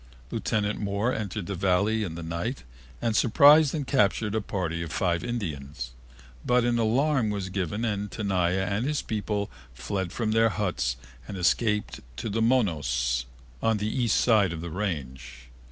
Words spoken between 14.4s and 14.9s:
of the